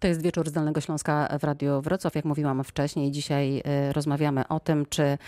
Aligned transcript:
To 0.00 0.08
jest 0.08 0.22
wieczór 0.22 0.48
z 0.48 0.52
Śląska 0.80 1.38
w 1.40 1.44
Radiu 1.44 1.80
Wrocław. 1.82 2.14
Jak 2.14 2.24
mówiłam 2.24 2.64
wcześniej, 2.64 3.10
dzisiaj 3.10 3.58
y, 3.58 3.92
rozmawiamy 3.92 4.48
o 4.48 4.60
tym, 4.60 4.86
czy 4.86 5.18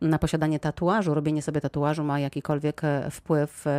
na 0.00 0.18
posiadanie 0.18 0.60
tatuażu, 0.60 1.14
robienie 1.14 1.42
sobie 1.42 1.60
tatuażu 1.60 2.04
ma 2.04 2.20
jakikolwiek 2.20 2.84
y, 2.84 3.10
wpływ 3.10 3.66
y, 3.66 3.70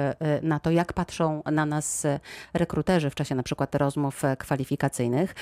na 0.42 0.60
to, 0.60 0.72
jak 0.72 0.94
patrzą 0.94 1.44
na 1.52 1.66
nas 1.66 2.08
rekruterzy 2.54 3.10
w 3.10 3.16
czasie 3.16 3.36
na 3.36 3.44
przykład 3.44 3.76
rozmów 3.76 4.24
kwalifikacyjnych. 4.38 5.36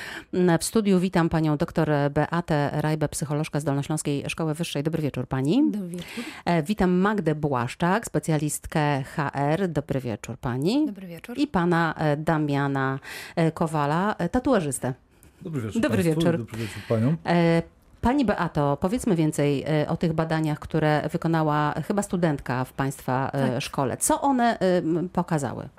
W 0.60 0.64
studiu 0.64 1.00
witam 1.00 1.30
panią 1.30 1.58
dr 1.58 1.90
Beatę 2.12 2.70
Rajbę, 2.74 3.10
psycholożka 3.10 3.60
z 3.60 3.64
Dolnośląskiej 3.64 4.24
Szkoły 4.28 4.54
Wyższej. 4.54 4.84
Dobry 4.84 5.04
wieczór 5.04 5.28
pani. 5.28 5.72
Dobry 5.72 5.88
wieczór. 5.88 6.26
E, 6.46 6.64
witam 6.64 6.92
Magdę 6.92 7.36
Błaszczak, 7.36 8.06
specjalistkę 8.06 9.04
HR. 9.04 9.68
Dobry 9.68 10.00
wieczór 10.00 10.38
pani. 10.38 10.86
Dobry 10.86 11.08
wieczór. 11.08 11.38
I 11.38 11.48
pana 11.48 11.94
e, 11.98 12.18
Damiana 12.18 13.00
e, 13.36 13.52
Kowala, 13.52 14.16
tatuażystę. 14.32 14.94
Dobry 15.42 15.62
wieczór. 15.62 15.82
Dobry 15.82 16.04
Państwu, 16.04 16.22
wieczór. 16.22 16.38
Dobry 16.38 16.58
wieczór 16.58 16.82
paniom. 16.88 17.18
Pani 18.06 18.26
Beato, 18.26 18.78
powiedzmy 18.82 19.16
więcej 19.16 19.64
e, 19.68 19.90
o 19.90 19.98
tych 19.98 20.14
badaniach, 20.14 20.60
które 20.60 21.10
wykonała 21.12 21.74
chyba 21.88 22.02
studentka 22.02 22.66
w 22.66 22.74
Państwa 22.74 23.30
e, 23.34 23.52
Tak. 23.52 23.62
szkole. 23.62 23.98
Co 23.98 24.22
one 24.22 24.60
e, 24.60 24.82
pokazały? 25.14 25.70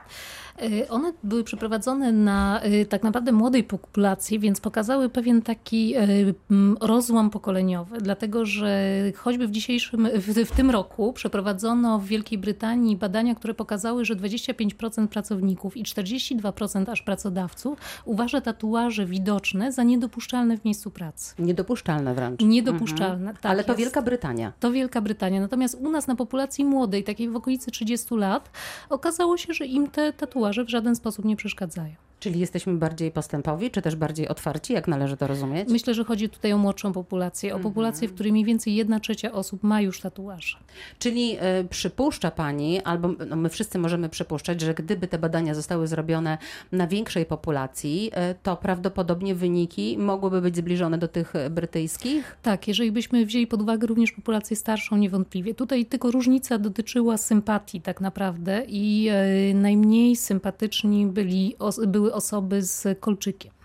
Y, 0.62 0.88
One 0.88 1.12
były 1.22 1.44
przeprowadzone 1.44 2.12
na 2.12 2.60
y, 2.64 2.86
tak 2.86 3.02
naprawdę 3.02 3.32
młodej 3.32 3.64
populacji, 3.64 4.38
więc 4.38 4.60
pokazały 4.60 5.08
pewien 5.08 5.42
taki 5.42 5.96
y, 5.96 6.34
rozłam 6.80 7.30
pokoleniowy, 7.30 7.98
dlatego 8.00 8.46
że 8.46 8.90
choćby 9.16 9.48
w 9.48 9.50
dzisiejszym, 9.50 10.08
w, 10.14 10.44
w 10.44 10.50
tym 10.56 10.70
roku 10.70 11.12
przeprowadzono 11.12 11.98
w 11.98 12.06
Wielkiej 12.06 12.38
Brytanii 12.38 12.96
badania, 12.96 13.34
które 13.34 13.54
pokazały, 13.54 14.04
że 14.04 14.16
25% 14.16 15.08
pracowników 15.08 15.76
i 15.76 15.84
42% 15.84 16.90
aż 16.90 17.02
pracodawców 17.02 17.78
uważa 18.04 18.40
tatuaże 18.40 19.06
widoczne 19.06 19.72
za 19.72 19.82
niedopuszczalne 19.82 20.58
w 20.58 20.64
miejscu 20.64 20.90
pracy. 20.90 21.34
Niedopuszczalne 21.38 22.14
wręcz. 22.14 22.40
Niedopuszczalne, 22.40 23.34
tak 23.34 23.52
Ale 23.52 23.64
to 23.64 23.72
jest. 23.72 23.80
Wielka 23.80 24.02
Brytania. 24.02 24.52
To 24.60 24.72
Wielka 24.72 25.00
Brytania. 25.00 25.40
Natomiast 25.40 25.74
u 25.80 25.90
nas 25.90 26.06
na 26.06 26.16
populacji 26.16 26.64
młodej, 26.64 27.04
takiej 27.04 27.28
w 27.28 27.36
okolicy 27.36 27.70
30 27.70 28.14
lat, 28.14 28.50
okazało 28.90 29.36
się, 29.36 29.54
że 29.54 29.66
im 29.66 29.90
te 29.90 30.12
tatuaże 30.12 30.45
w 30.64 30.70
żaden 30.70 30.96
sposób 30.96 31.24
nie 31.24 31.36
przeszkadzają. 31.36 32.05
Czyli 32.20 32.40
jesteśmy 32.40 32.74
bardziej 32.74 33.10
postępowi, 33.10 33.70
czy 33.70 33.82
też 33.82 33.96
bardziej 33.96 34.28
otwarci, 34.28 34.72
jak 34.72 34.88
należy 34.88 35.16
to 35.16 35.26
rozumieć? 35.26 35.68
Myślę, 35.68 35.94
że 35.94 36.04
chodzi 36.04 36.28
tutaj 36.28 36.52
o 36.52 36.58
młodszą 36.58 36.92
populację, 36.92 37.54
o 37.54 37.58
populację, 37.58 38.08
w 38.08 38.14
której 38.14 38.32
mniej 38.32 38.44
więcej 38.44 38.74
jedna 38.74 39.00
trzecia 39.00 39.32
osób 39.32 39.62
ma 39.62 39.80
już 39.80 40.00
tatuaże. 40.00 40.56
Czyli 40.98 41.36
e, 41.40 41.64
przypuszcza 41.64 42.30
Pani, 42.30 42.80
albo 42.82 43.08
no, 43.28 43.36
my 43.36 43.48
wszyscy 43.48 43.78
możemy 43.78 44.08
przypuszczać, 44.08 44.60
że 44.60 44.74
gdyby 44.74 45.06
te 45.06 45.18
badania 45.18 45.54
zostały 45.54 45.86
zrobione 45.86 46.38
na 46.72 46.86
większej 46.86 47.26
populacji, 47.26 48.10
e, 48.12 48.34
to 48.34 48.56
prawdopodobnie 48.56 49.34
wyniki 49.34 49.98
mogłyby 49.98 50.40
być 50.40 50.56
zbliżone 50.56 50.98
do 50.98 51.08
tych 51.08 51.32
brytyjskich? 51.50 52.36
Tak, 52.42 52.68
jeżeli 52.68 52.92
byśmy 52.92 53.26
wzięli 53.26 53.46
pod 53.46 53.62
uwagę 53.62 53.86
również 53.86 54.12
populację 54.12 54.56
starszą, 54.56 54.96
niewątpliwie. 54.96 55.54
Tutaj 55.54 55.86
tylko 55.86 56.10
różnica 56.10 56.58
dotyczyła 56.58 57.16
sympatii 57.16 57.80
tak 57.80 58.00
naprawdę 58.00 58.64
i 58.68 59.08
e, 59.10 59.54
najmniej 59.54 60.16
sympatyczni 60.16 61.06
byli, 61.06 61.54
os, 61.58 61.80
były 61.86 62.05
osoby 62.12 62.62
z 62.62 63.00
kolczykiem. 63.00 63.56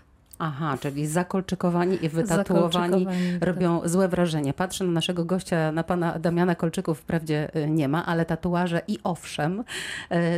Aha, 0.44 0.78
czyli 0.80 1.06
zakolczykowani 1.06 2.04
i 2.04 2.08
wytatuowani 2.08 3.04
Zakolczykowani, 3.04 3.38
tak. 3.40 3.48
robią 3.48 3.80
złe 3.84 4.08
wrażenie. 4.08 4.54
Patrzę 4.54 4.84
na 4.84 4.90
naszego 4.90 5.24
gościa, 5.24 5.72
na 5.72 5.84
pana 5.84 6.18
Damiana 6.18 6.54
Kolczyków, 6.54 6.98
wprawdzie 6.98 7.56
y, 7.56 7.70
nie 7.70 7.88
ma, 7.88 8.06
ale 8.06 8.24
tatuaże 8.24 8.82
i 8.88 8.98
owszem 9.04 9.64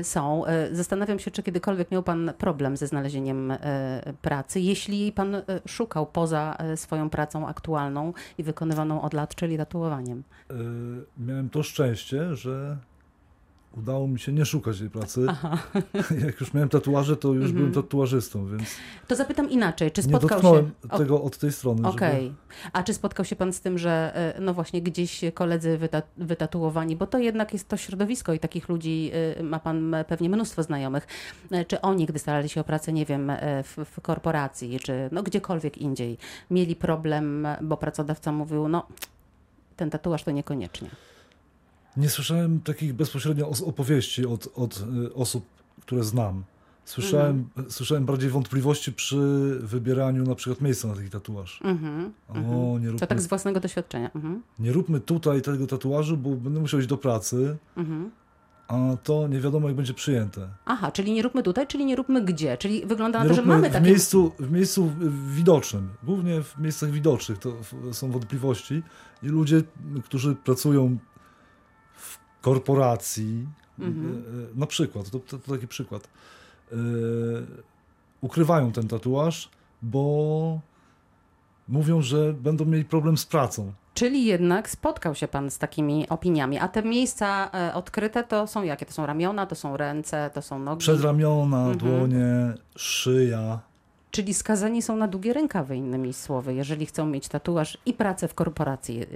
y, 0.00 0.05
są. 0.05 0.46
Y, 0.46 0.77
Zastanawiam 0.77 1.19
się, 1.19 1.30
czy 1.30 1.42
kiedykolwiek 1.42 1.91
miał 1.91 2.02
pan 2.02 2.33
problem 2.38 2.77
ze 2.77 2.86
znalezieniem 2.86 3.52
pracy, 4.22 4.61
jeśli 4.61 5.12
pan 5.12 5.42
szukał 5.68 6.06
poza 6.06 6.56
swoją 6.77 7.11
pracą 7.11 7.48
aktualną 7.48 8.12
i 8.39 8.42
wykonywaną 8.42 9.02
od 9.02 9.14
lat, 9.14 9.34
czyli 9.34 9.56
tatuowaniem. 9.56 10.22
E, 10.50 10.55
miałem 11.18 11.50
to 11.50 11.62
szczęście, 11.62 12.36
że 12.36 12.77
udało 13.77 14.08
mi 14.08 14.18
się 14.18 14.33
nie 14.33 14.45
szukać 14.45 14.79
tej 14.79 14.90
pracy. 14.90 15.27
Aha. 15.29 15.58
Jak 16.27 16.40
już 16.40 16.55
miałem 16.55 16.68
tatuaże, 16.68 17.17
to 17.17 17.29
już 17.29 17.36
Mhm. 17.36 17.57
byłem 17.57 17.73
tatuażystą, 17.73 18.46
więc 18.46 18.62
To 19.08 19.17
zapytam 19.17 19.51
inaczej, 19.51 19.90
czy 19.92 20.01
nie 20.02 20.08
spotkał 20.08 20.29
dotknąłem 20.29 20.70
się... 20.92 20.98
Tego 20.98 21.23
od 21.23 21.39
tej 21.39 21.52
strony. 21.52 21.89
Okej. 21.89 22.23
Żeby... 22.24 22.35
A 22.73 22.83
czy 22.83 22.95
spotkał 22.95 23.24
się 23.24 23.36
pan 23.36 23.52
z 23.52 23.61
tym, 23.61 23.79
że 23.79 24.12
e, 24.36 24.40
no 24.40 24.55
właśnie 24.55 24.83
gdzieś 24.83 25.20
koledzy 25.35 25.79
wyta 25.79 26.02
wytatuowani, 26.17 26.96
bo 26.96 27.07
to 27.07 27.18
jednak 27.18 27.52
jest 27.52 27.68
to 27.68 27.77
środowisko 27.77 28.33
i 28.33 28.39
takich 28.39 28.68
ludzi 28.68 29.11
e, 29.39 29.42
ma 29.42 29.58
pan 29.58 29.95
pewnie 30.08 30.29
mnóstwo 30.29 30.62
znajomych. 30.62 31.06
E, 31.51 31.64
Czy 31.64 31.80
oni, 31.80 32.06
gdy 32.06 32.18
starali 32.18 32.48
się 32.48 32.61
o 32.61 32.64
pracę, 32.64 32.92
nie 32.92 33.05
wiem, 33.06 33.33
w, 33.64 33.85
w 33.91 34.01
korporacji, 34.01 34.80
czy 34.80 35.08
no 35.12 35.23
gdziekolwiek 35.23 35.79
indziej, 35.79 36.18
mieli 36.51 36.77
problem, 36.77 37.48
bo 37.62 37.77
pracodawca 37.77 38.33
mówił, 38.33 38.68
no 38.68 38.86
ten 39.77 39.91
tatuaż 39.91 40.24
to 40.24 40.30
niekoniecznie. 40.30 40.91
Nie 41.96 42.08
słyszałem 42.10 42.60
takich 42.60 42.92
bezpośrednio 42.94 43.50
opowieści 43.66 44.27
od, 44.27 44.48
od 44.55 44.84
y, 45.06 45.14
osób, 45.14 45.44
które 45.80 46.05
znam. 46.05 46.44
Słyszałem, 46.84 47.38
Mhm. 47.38 47.70
słyszałem 47.70 48.05
bardziej 48.05 48.30
wątpliwości 48.30 48.92
przy 48.92 49.16
wybieraniu 49.60 50.22
na 50.24 50.34
przykład 50.34 50.60
miejsca 50.60 50.88
na 50.88 50.94
taki 50.94 51.10
tatuaż. 51.10 51.60
Mhm. 51.64 52.12
O, 52.28 52.34
mhm. 52.34 52.80
nie 52.80 52.86
To 52.86 52.92
róbmy, 52.92 53.06
tak 53.06 53.20
z 53.20 53.27
własnego 53.27 53.60
doświadczenia. 53.60 54.10
Mhm. 54.14 54.42
nie 54.58 54.72
róbmy 54.72 55.00
tutaj 55.00 55.42
tego 55.42 55.66
tatuażu, 55.66 56.16
bo 56.16 56.30
będę 56.30 56.60
musiał 56.60 56.80
iść 56.80 56.88
do 56.88 56.96
pracy, 56.96 57.56
Mhm. 57.77 58.11
a 58.68 58.96
to 59.02 59.28
nie 59.28 59.40
wiadomo 59.40 59.68
jak 59.68 59.76
będzie 59.76 59.94
przyjęte. 59.94 60.48
Aha, 60.64 60.92
czyli 60.92 61.12
nie 61.12 61.22
róbmy 61.22 61.42
tutaj, 61.42 61.66
czyli 61.66 61.84
nie 61.84 61.96
róbmy 61.96 62.24
gdzie? 62.24 62.56
Czyli 62.56 62.86
wygląda 62.86 63.18
na 63.18 63.24
Nie 63.24 63.28
to, 63.30 63.36
że 63.36 63.42
mamy 63.42 63.68
w, 63.68 63.72
takie... 63.72 63.86
miejscu, 63.86 64.32
w 64.38 64.50
miejscu 64.50 64.92
widocznym, 65.34 65.88
głównie 66.02 66.42
w 66.42 66.58
miejscach 66.58 66.90
widocznych 66.90 67.38
to 67.38 67.50
w- 67.52 67.94
są 67.96 68.11
wątpliwości 68.11 68.82
i 69.22 69.26
ludzie, 69.26 69.62
którzy 70.05 70.34
pracują 70.34 70.98
w 71.14 71.14
korporacji, 72.44 73.46
Mhm. 73.78 74.06
e, 74.06 74.10
e, 74.55 74.58
na 74.60 74.66
przykład, 74.66 75.10
to, 75.10 75.18
to, 75.18 75.38
to 75.38 75.52
taki 75.52 75.68
przykład, 75.68 76.08
e, 76.72 76.77
ukrywają 78.20 78.72
ten 78.72 78.88
tatuaż, 78.88 79.48
bo 79.82 80.60
mówią, 81.68 82.02
że 82.02 82.32
będą 82.32 82.64
mieli 82.64 82.84
problem 82.84 83.18
z 83.18 83.27
pracą. 83.27 83.72
Czyli 83.94 84.24
jednak 84.24 84.70
spotkał 84.70 85.14
się 85.14 85.28
pan 85.28 85.50
z 85.50 85.58
takimi 85.58 86.08
opiniami. 86.08 86.58
A 86.58 86.68
te 86.68 86.82
miejsca 86.82 87.50
odkryte 87.74 88.24
to 88.24 88.46
są 88.46 88.62
jakie? 88.62 88.86
To 88.86 88.92
są 88.92 89.06
ramiona, 89.06 89.46
to 89.46 89.55
są 89.55 89.76
ręce, 89.76 90.30
to 90.34 90.42
są 90.42 90.58
nogi. 90.58 90.78
Przedramiona, 90.80 91.58
Mhm. 91.68 91.78
dłonie, 91.78 92.55
szyja. 92.76 93.61
Czyli 94.14 94.35
skazani 94.35 94.83
są 94.83 94.97
na 94.97 95.08
długie 95.08 95.33
rękawy, 95.33 95.77
innymi 95.77 96.13
słowy, 96.13 96.55
jeżeli 96.55 96.86
chcą 96.86 97.07
mieć 97.07 97.29
tatuaż 97.29 97.79
i 97.86 97.92
pracę 97.92 98.29
w 98.29 98.35
korporacji 98.35 99.01
e, 99.02 99.07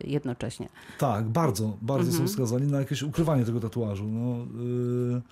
jednocześnie. 0.00 0.68
Tak, 0.98 1.28
bardzo, 1.28 1.76
bardzo 1.82 2.10
Mhm. 2.10 2.28
są 2.28 2.34
skazani 2.34 2.72
na 2.72 2.78
jakieś 2.78 3.02
ukrywanie 3.02 3.44
tego 3.44 3.60
tatuażu. 3.60 4.04
No, 4.06 4.46
y, 5.16 5.22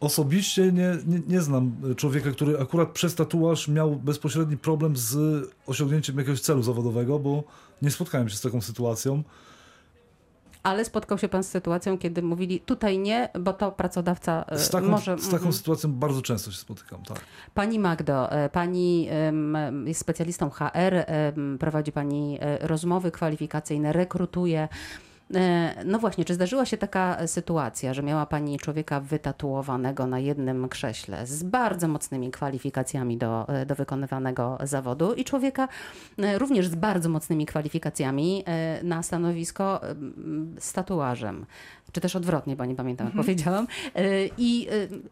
osobiście 0.00 0.72
nie, 0.72 0.98
nie, 1.06 1.20
nie 1.28 1.40
znam 1.40 1.72
człowieka, 1.96 2.30
który 2.30 2.60
akurat 2.60 2.90
przez 2.90 3.14
tatuaż 3.14 3.68
miał 3.68 3.96
bezpośredni 3.96 4.56
problem 4.56 4.96
z 4.96 5.16
osiągnięciem 5.66 6.18
jakiegoś 6.18 6.40
celu 6.40 6.62
zawodowego, 6.62 7.18
bo 7.18 7.44
nie 7.82 7.90
spotkałem 7.90 8.28
się 8.28 8.36
z 8.36 8.40
taką 8.40 8.60
sytuacją. 8.60 9.22
Ale 10.62 10.84
spotkał 10.84 11.18
się 11.18 11.28
pan 11.28 11.42
z 11.42 11.48
sytuacją, 11.48 11.98
kiedy 11.98 12.22
mówili 12.22 12.60
tutaj 12.60 12.98
nie, 12.98 13.28
bo 13.40 13.52
to 13.52 13.72
pracodawca 13.72 14.44
e, 14.48 14.58
Z 14.58 14.70
taką, 14.70 14.88
może... 14.88 15.18
z 15.18 15.24
taką 15.24 15.36
mhm. 15.36 15.52
sytuacją 15.52 15.92
bardzo 15.92 16.22
często 16.22 16.50
się 16.50 16.58
spotykam, 16.58 17.02
tak. 17.02 17.20
Pani 17.54 17.78
Magdo, 17.78 18.32
e, 18.32 18.48
pani 18.48 19.08
jest 19.84 20.00
specjalistą 20.00 20.50
HR, 20.50 21.04
prowadzi 21.58 21.92
pani 21.92 22.38
e, 22.40 22.66
rozmowy 22.66 23.10
kwalifikacyjne, 23.10 23.92
rekrutuje. 23.92 24.68
E, 25.34 25.74
No 25.84 25.98
właśnie, 25.98 26.24
czy 26.24 26.34
zdarzyła 26.34 26.64
się 26.66 26.76
taka 26.76 27.26
sytuacja, 27.26 27.94
że 27.94 28.02
miała 28.02 28.26
pani 28.26 28.58
człowieka 28.58 29.00
wytatuowanego 29.00 30.06
na 30.06 30.18
jednym 30.18 30.68
krześle 30.68 31.26
z 31.26 31.42
bardzo 31.42 31.88
mocnymi 31.88 32.30
kwalifikacjami 32.30 33.16
do, 33.16 33.48
e, 33.48 33.66
do 33.66 33.74
wykonywanego 33.74 34.58
zawodu 34.62 35.14
i 35.14 35.24
człowieka 35.24 35.68
e, 36.18 36.38
również 36.38 36.66
z 36.66 36.74
bardzo 36.74 37.08
mocnymi 37.08 37.46
kwalifikacjami 37.46 38.44
na 38.82 39.02
stanowisko 39.02 39.80
z 40.58 40.72
tatuażem? 40.72 41.46
Czy 41.92 42.00
też 42.00 42.16
odwrotnie, 42.16 42.56
bo 42.56 42.64
nie 42.64 42.74
pamiętam, 42.76 43.06
jak 43.06 43.16
powiedziałam. 43.16 43.66
E, 43.94 44.26
I, 44.38 44.68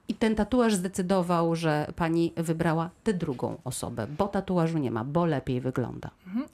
I 0.09 0.15
ten 0.15 0.35
tatuaż 0.35 0.75
zdecydował, 0.75 1.56
że 1.56 1.93
pani 1.97 2.33
wybrała 2.37 2.91
tę 3.05 3.15
drugą 3.15 3.56
osobę, 3.65 4.06
bo 4.19 4.29
tatuażu 4.29 4.79
nie 4.79 4.91
ma, 4.91 5.05
bo 5.05 5.27
lepiej 5.27 5.61
wygląda. 5.61 6.11
Mhm. 6.27 6.47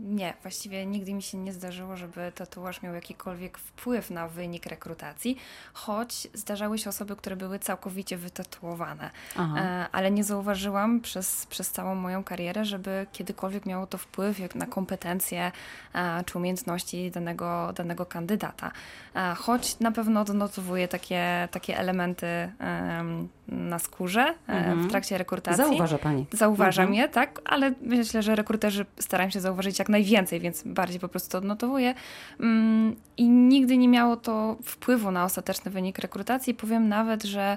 Nie, 0.00 0.34
właściwie 0.42 0.86
nigdy 0.86 1.14
mi 1.14 1.22
się 1.22 1.38
nie 1.38 1.52
zdarzyło, 1.52 1.96
żeby 1.96 2.32
tatuaż 2.34 2.82
miał 2.82 2.94
jakikolwiek 2.94 3.58
wpływ 3.58 4.10
na 4.10 4.28
wynik 4.28 4.66
rekrutacji, 4.66 5.36
choć 5.72 6.28
zdarzały 6.34 6.78
się 6.78 6.90
osoby, 6.90 7.16
które 7.16 7.36
były 7.36 7.58
całkowicie 7.58 8.16
wytatuowane. 8.16 9.10
Aha. 9.36 9.60
E, 9.60 9.86
Ale 9.92 10.10
nie 10.10 10.24
zauważyłam 10.24 11.00
przez, 11.00 11.46
przez 11.46 11.70
całą 11.70 11.94
moją 11.94 12.24
karierę, 12.24 12.64
żeby 12.64 13.06
kiedykolwiek 13.12 13.66
miało 13.66 13.86
to 13.86 13.98
wpływ 13.98 14.38
jak 14.38 14.54
na 14.54 14.66
kompetencje 14.66 15.52
e, 15.94 16.24
czy 16.24 16.38
umiejętności 16.38 17.10
danego, 17.10 17.72
danego 17.76 18.06
kandydata. 18.06 18.70
E, 19.16 19.34
Choć 19.34 19.78
na 19.78 19.92
pewno 19.92 20.20
odnotowuję 20.20 20.88
takie, 20.88 21.48
takie 21.50 21.78
elementy 21.78 22.26
em, 22.58 23.28
na 23.48 23.78
skórze 23.78 24.20
e, 24.20 24.52
Mhm. 24.52 24.82
w 24.82 24.90
trakcie 24.90 25.18
rekrutacji. 25.18 25.64
Zauważa 25.64 25.98
pani. 25.98 26.26
Zauważam 26.32 26.82
Mhm. 26.86 27.02
je, 27.02 27.08
tak, 27.08 27.40
ale 27.44 27.72
myślę, 27.82 28.22
że 28.22 28.34
rekruterzy 28.36 28.86
starają 29.00 29.30
się 29.30 29.40
zauważyć 29.40 29.78
jak 29.78 29.88
najwięcej, 29.88 30.40
więc 30.40 30.62
bardziej 30.66 31.00
po 31.00 31.08
prostu 31.08 31.30
to 31.32 31.38
odnotowuję. 31.38 31.94
Mm, 32.40 32.96
I 33.16 33.28
nigdy 33.28 33.76
nie 33.76 33.88
miało 33.88 34.16
to 34.16 34.56
wpływu 34.64 35.10
na 35.10 35.24
ostateczny 35.24 35.70
wynik 35.70 35.98
rekrutacji. 35.98 36.54
Powiem 36.54 36.88
nawet, 36.88 37.22
że 37.22 37.56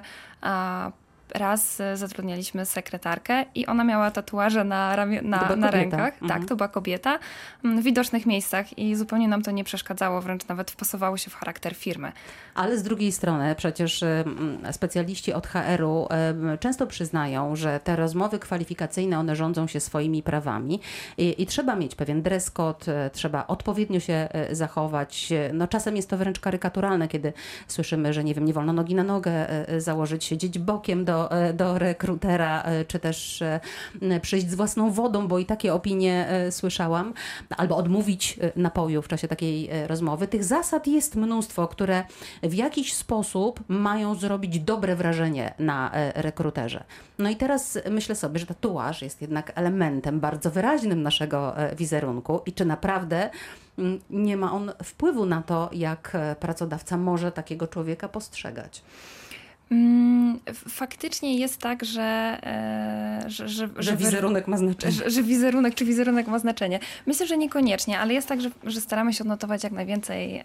raz 1.38 1.80
e, 1.80 1.96
zatrudnialiśmy 1.96 2.66
sekretarkę 2.66 3.44
i 3.54 3.66
ona 3.66 3.84
miała 3.84 4.10
tatuaże 4.10 4.64
na, 4.64 5.06
była 5.06 5.22
na, 5.22 5.56
na 5.56 5.70
rękach. 5.70 6.22
Mhm. 6.22 6.28
Tak, 6.28 6.48
to 6.48 6.56
była 6.56 6.68
kobieta 6.68 7.18
mm, 7.64 7.80
w 7.80 7.84
widocznych 7.84 8.26
miejscach 8.26 8.78
i 8.78 8.96
zupełnie 8.96 9.28
nam 9.28 9.42
to 9.42 9.50
nie 9.50 9.64
przeszkadzało, 9.64 10.20
wręcz 10.20 10.48
nawet 10.48 10.70
wpasowało 10.70 11.16
się 11.16 11.30
w 11.30 11.34
charakter 11.34 11.74
firmy. 11.74 12.12
Ale 12.54 12.78
z 12.78 12.82
drugiej 12.82 13.12
strony 13.12 13.54
przecież 13.54 14.02
em, 14.02 14.58
specjaliści 14.72 15.32
od 15.32 15.46
HR-u 15.46 16.06
em, 16.10 16.58
często 16.60 16.86
przyznają, 16.86 17.56
że 17.56 17.80
te 17.80 17.96
rozmowy 17.96 18.38
kwalifikacyjne, 18.38 19.18
one 19.18 19.36
rządzą 19.36 19.66
się 19.66 19.80
swoimi 19.80 20.22
prawami 20.22 20.80
i, 21.18 21.42
i 21.42 21.46
trzeba 21.46 21.76
mieć 21.76 21.94
pewien 21.94 22.22
dress 22.22 22.50
code, 22.50 23.04
e, 23.06 23.10
trzeba 23.10 23.46
odpowiednio 23.46 24.00
się 24.00 24.12
e, 24.12 24.54
zachować. 24.54 25.32
E, 25.32 25.52
No 25.52 25.68
czasem 25.68 25.96
jest 25.96 26.10
to 26.10 26.16
wręcz 26.16 26.40
karykaturalne, 26.40 27.08
kiedy 27.08 27.32
słyszymy, 27.68 28.12
że 28.12 28.24
nie 28.24 28.34
wiem, 28.34 28.44
nie 28.44 28.52
wolno 28.52 28.72
nogi 28.72 28.94
na 28.94 29.02
nogę 29.02 29.32
e, 29.68 29.80
założyć, 29.80 30.24
siedzieć 30.24 30.58
bokiem 30.58 31.04
do, 31.04 31.25
e, 31.30 31.52
do 31.52 31.78
rekrutera, 31.78 32.62
e, 32.62 32.84
czy 32.84 32.98
też 32.98 33.42
e, 33.42 33.60
przyjść 34.22 34.50
z 34.50 34.54
własną 34.54 34.90
wodą, 34.90 35.28
bo 35.28 35.38
i 35.38 35.46
takie 35.46 35.74
opinie 35.74 36.28
słyszałam, 36.50 37.14
albo 37.56 37.76
odmówić 37.76 38.38
napoju 38.56 39.02
w 39.02 39.08
czasie 39.08 39.28
takiej 39.28 39.70
rozmowy. 39.86 40.28
Tych 40.28 40.44
zasad 40.44 40.86
jest 40.86 41.16
mnóstwo, 41.16 41.68
które 41.68 42.04
w 42.42 42.54
jakiś 42.54 42.94
sposób 42.94 43.60
mają 43.68 44.14
zrobić 44.14 44.60
dobre 44.60 44.96
wrażenie 44.96 45.54
na 45.58 45.90
rekruterze. 46.14 46.84
No 47.18 47.30
i 47.30 47.36
teraz 47.36 47.78
myślę 47.90 48.14
sobie, 48.14 48.38
że 48.38 48.46
tatuaż 48.46 49.02
jest 49.02 49.20
jednak 49.20 49.52
elementem 49.54 50.20
bardzo 50.20 50.50
wyraźnym 50.50 51.02
naszego 51.02 51.54
wizerunku 51.76 52.40
i 52.46 52.52
czy 52.52 52.64
naprawdę 52.64 53.30
nie 54.10 54.36
ma 54.36 54.52
on 54.52 54.72
wpływu 54.84 55.26
na 55.26 55.42
to, 55.42 55.70
jak 55.72 56.16
pracodawca 56.40 56.96
może 56.96 57.32
takiego 57.32 57.66
człowieka 57.66 58.08
postrzegać. 58.08 58.82
Mm, 59.70 60.40
Faktycznie 60.68 61.36
jest 61.38 61.60
tak, 61.60 61.84
że, 61.84 62.02
e, 62.42 63.05
że, 63.30 63.48
że, 63.48 63.68
Że 63.78 63.96
wizerunek 63.96 64.48
ma 64.48 64.56
znaczenie. 64.56 64.92
że, 64.92 65.10
że 65.10 65.22
wizerunek 65.22 65.74
czy 65.74 65.84
wizerunek 65.84 66.26
ma 66.26 66.38
znaczenie. 66.38 66.80
Myślę, 67.06 67.26
że 67.26 67.36
niekoniecznie, 67.36 67.98
ale 67.98 68.14
jest 68.14 68.28
tak, 68.28 68.40
że, 68.40 68.50
że 68.64 68.80
staramy 68.80 69.12
się 69.12 69.24
odnotować 69.24 69.64
jak 69.64 69.72
najwięcej 69.72 70.42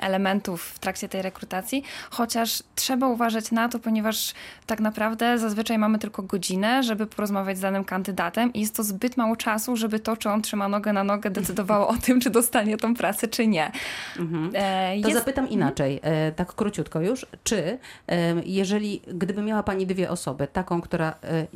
elementów 0.00 0.62
w 0.64 0.78
trakcie 0.78 1.08
tej 1.08 1.22
rekrutacji, 1.22 1.82
chociaż 2.10 2.62
trzeba 2.74 3.08
uważać 3.08 3.50
na 3.52 3.68
to, 3.68 3.78
ponieważ 3.78 4.34
tak 4.66 4.80
naprawdę 4.80 5.38
zazwyczaj 5.38 5.78
mamy 5.78 5.98
tylko 5.98 6.22
godzinę, 6.22 6.82
żeby 6.82 7.06
porozmawiać 7.06 7.58
z 7.58 7.60
danym 7.60 7.84
kandydatem 7.84 8.52
i 8.52 8.60
jest 8.60 8.76
to 8.76 8.82
zbyt 8.82 9.16
mało 9.16 9.36
czasu, 9.36 9.76
żeby 9.76 10.00
to, 10.00 10.16
czy 10.16 10.30
on 10.30 10.42
trzyma 10.42 10.68
nogę 10.68 10.92
na 10.92 11.04
nogę, 11.04 11.30
decydowało 11.30 11.88
o 11.88 11.96
tym, 11.96 12.20
czy 12.20 12.30
dostanie 12.30 12.76
tą 12.76 12.94
pracę, 12.94 13.28
czy 13.28 13.46
nie. 13.46 13.72
Mhm. 14.18 14.50
E, 14.54 15.00
To 15.02 15.08
jest- 15.08 15.18
zapytam 15.20 15.48
inaczej, 15.48 16.00
e, 16.02 16.32
tak 16.32 16.54
króciutko 16.54 17.00
już. 17.00 17.26
Czy 17.44 17.78
e, 18.08 18.34
jeżeli, 18.44 19.02
gdyby 19.14 19.42
miała 19.42 19.62
Pani 19.62 19.86
dwie 19.86 20.10
osoby, 20.10 20.46
taką, 20.52 20.80
która 20.80 21.14
e, 21.22 21.46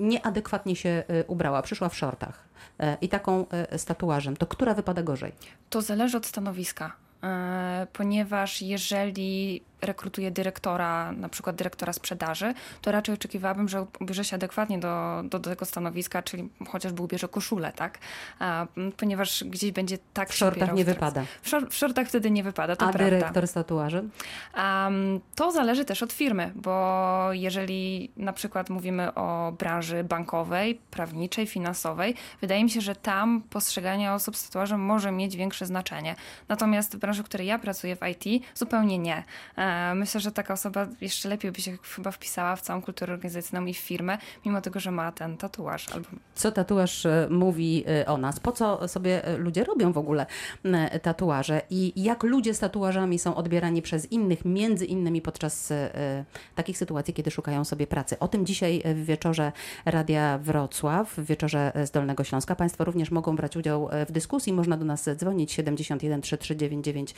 nieadekwatnie 0.54 0.76
się 0.76 1.02
e, 1.08 1.24
ubrała, 1.24 1.62
przyszła 1.62 1.88
w 1.88 1.96
shortach 1.96 2.44
e, 2.78 2.96
i 3.00 3.08
taką 3.08 3.46
z 3.76 3.84
tatuażem, 3.84 4.36
to 4.36 4.46
która 4.46 4.74
wypada 4.74 5.02
gorzej? 5.02 5.32
To 5.70 5.82
zależy 5.82 6.16
od 6.16 6.26
stanowiska, 6.26 6.96
e, 7.22 7.86
ponieważ 7.92 8.62
jeżeli 8.62 9.62
rekrutuje 9.86 10.30
dyrektora, 10.30 11.12
na 11.12 11.28
przykład 11.28 11.56
dyrektora 11.56 11.92
sprzedaży, 11.92 12.54
to 12.82 12.92
raczej 12.92 13.14
oczekiwałabym, 13.14 13.68
że 13.68 13.86
ubierze 14.00 14.24
się 14.24 14.36
adekwatnie 14.36 14.78
do, 14.78 15.22
do, 15.24 15.38
do 15.38 15.50
tego 15.50 15.64
stanowiska, 15.64 16.22
czyli 16.22 16.48
chociażby 16.68 17.02
ubierze 17.02 17.28
koszulę, 17.28 17.72
tak? 17.72 17.98
A, 18.38 18.66
ponieważ 18.96 19.44
gdzieś 19.44 19.72
będzie 19.72 19.98
tak 20.14 20.28
W 20.28 20.34
shortach 20.34 20.74
nie 20.74 20.84
wypada. 20.84 21.24
W, 21.42 21.50
szor- 21.50 21.70
w 21.70 21.74
shortach 21.74 22.08
wtedy 22.08 22.30
nie 22.30 22.42
wypada, 22.42 22.76
to 22.76 22.86
A 22.86 22.92
prawda. 22.92 23.10
dyrektor 23.10 23.48
z 23.48 23.52
tatuażem? 23.52 24.10
Um, 24.56 25.20
to 25.34 25.52
zależy 25.52 25.84
też 25.84 26.02
od 26.02 26.12
firmy, 26.12 26.52
bo 26.54 27.28
jeżeli 27.32 28.10
na 28.16 28.32
przykład 28.32 28.70
mówimy 28.70 29.14
o 29.14 29.52
branży 29.58 30.04
bankowej, 30.04 30.80
prawniczej, 30.90 31.46
finansowej, 31.46 32.14
wydaje 32.40 32.64
mi 32.64 32.70
się, 32.70 32.80
że 32.80 32.96
tam 32.96 33.42
postrzeganie 33.50 34.12
osób 34.12 34.36
z 34.36 34.46
tatuażem 34.46 34.80
może 34.80 35.12
mieć 35.12 35.36
większe 35.36 35.66
znaczenie. 35.66 36.16
Natomiast 36.48 36.96
w 36.96 36.98
branży, 36.98 37.22
w 37.22 37.26
której 37.26 37.46
ja 37.46 37.58
pracuję 37.58 37.96
w 37.96 38.00
IT, 38.08 38.44
zupełnie 38.54 38.98
nie. 38.98 39.24
E, 39.58 39.73
myślę, 39.94 40.20
że 40.20 40.32
taka 40.32 40.54
osoba 40.54 40.86
jeszcze 41.00 41.28
lepiej 41.28 41.52
by 41.52 41.60
się 41.60 41.76
chyba 41.96 42.10
wpisała 42.10 42.56
w 42.56 42.60
całą 42.60 42.82
kulturę 42.82 43.12
organizacyjną 43.12 43.66
i 43.66 43.74
w 43.74 43.78
firmę, 43.78 44.18
mimo 44.44 44.60
tego, 44.60 44.80
że 44.80 44.90
ma 44.90 45.12
ten 45.12 45.36
tatuaż. 45.36 45.88
Albo 45.88 46.08
Co 46.34 46.52
tatuaż 46.52 47.06
e, 47.06 47.28
mówi 47.30 47.84
e, 47.88 48.06
o 48.06 48.16
nas? 48.16 48.40
Po 48.40 48.52
co 48.52 48.88
sobie 48.88 49.24
e, 49.24 49.36
ludzie 49.36 49.64
robią 49.64 49.92
w 49.92 49.98
ogóle 49.98 50.26
e, 50.64 51.00
tatuaże? 51.00 51.62
I 51.70 52.02
jak 52.02 52.22
ludzie 52.22 52.54
z 52.54 52.58
tatuażami 52.58 53.18
są 53.18 53.34
odbierani 53.34 53.82
przez 53.82 54.12
innych, 54.12 54.44
między 54.44 54.84
innymi 54.84 55.22
podczas 55.22 55.70
e, 55.70 56.24
takich 56.54 56.78
sytuacji, 56.78 57.14
kiedy 57.14 57.30
szukają 57.30 57.64
sobie 57.64 57.86
pracy? 57.86 58.18
O 58.18 58.28
tym 58.28 58.46
dzisiaj 58.46 58.82
w 58.94 59.04
wieczorze 59.04 59.52
Radia 59.84 60.38
Wrocław, 60.38 61.14
w 61.14 61.24
wieczorze 61.24 61.72
z 61.84 61.90
Dolnego 61.90 62.24
Śląska. 62.24 62.56
Państwo 62.56 62.84
również 62.84 63.10
mogą 63.10 63.36
brać 63.36 63.56
udział 63.56 63.88
e, 63.90 64.06
w 64.06 64.12
dyskusji. 64.12 64.52
Można 64.52 64.76
do 64.76 64.84
nas 64.84 65.08
dzwonić 65.16 65.52
71 65.52 66.22
3399 66.22 67.14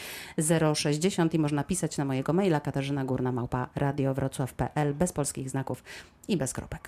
060 0.74 1.34
i 1.34 1.38
można 1.38 1.64
pisać 1.64 1.98
na 1.98 2.04
mojego 2.04 2.32
maila 2.36 2.60
katarzyna 2.60 3.04
górna 3.04 3.32
małpa 3.32 3.68
radiowrocław.pl 3.74 4.94
bez 4.94 5.12
polskich 5.12 5.50
znaków 5.50 5.84
i 6.28 6.36
bez 6.36 6.52
kropek. 6.52 6.80